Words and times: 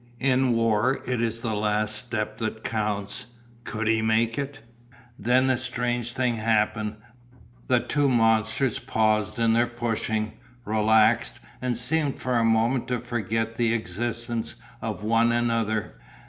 In 0.19 0.53
war 0.53 0.99
it 1.05 1.21
is 1.21 1.41
the 1.41 1.53
last 1.53 1.95
step 1.95 2.39
that 2.39 2.63
counts, 2.63 3.27
could 3.63 3.87
he 3.87 4.01
make 4.01 4.35
it? 4.39 4.59
Then 5.19 5.47
a 5.47 5.59
strange 5.59 6.13
thing 6.13 6.37
happened. 6.37 6.95
The 7.67 7.81
two 7.81 8.09
monsters 8.09 8.79
paused 8.79 9.37
in 9.37 9.53
their 9.53 9.67
pushing, 9.67 10.33
relaxed, 10.65 11.39
and 11.61 11.77
seemed 11.77 12.19
for 12.19 12.39
a 12.39 12.43
moment 12.43 12.87
to 12.87 12.99
forget 12.99 13.57
the 13.57 13.75
existence 13.75 14.55
of 14.81 15.03
one 15.03 15.31
another. 15.31 15.93